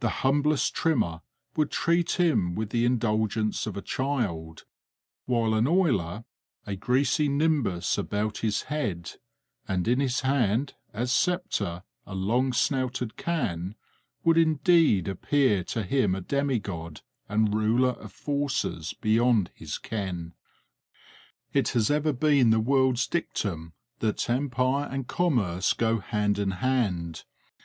[0.00, 1.20] The humblest trimmer
[1.54, 4.64] would treat him with the indulgence of a child;
[5.26, 6.24] while an oiler,
[6.66, 9.12] a greasy nimbus about his head
[9.68, 13.76] and in his hand, as sceptre, a long snouted can,
[14.24, 20.34] would indeed appear to him a demigod and ruler of forces beyond his ken.
[21.52, 27.22] It has ever been the world's dictum that empire and commerce go hand in hand.